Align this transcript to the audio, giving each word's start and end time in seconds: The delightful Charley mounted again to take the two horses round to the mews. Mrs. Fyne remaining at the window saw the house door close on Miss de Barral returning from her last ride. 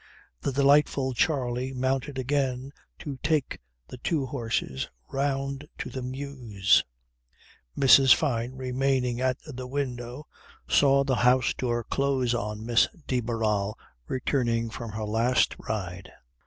The 0.41 0.51
delightful 0.51 1.13
Charley 1.13 1.73
mounted 1.73 2.17
again 2.17 2.73
to 2.97 3.17
take 3.21 3.59
the 3.89 3.99
two 3.99 4.25
horses 4.25 4.89
round 5.11 5.67
to 5.77 5.91
the 5.91 6.01
mews. 6.01 6.83
Mrs. 7.77 8.11
Fyne 8.15 8.53
remaining 8.55 9.21
at 9.21 9.37
the 9.45 9.67
window 9.67 10.25
saw 10.67 11.03
the 11.03 11.17
house 11.17 11.53
door 11.53 11.83
close 11.83 12.33
on 12.33 12.65
Miss 12.65 12.87
de 13.05 13.19
Barral 13.19 13.77
returning 14.07 14.71
from 14.71 14.93
her 14.93 15.05
last 15.05 15.55
ride. 15.69 16.11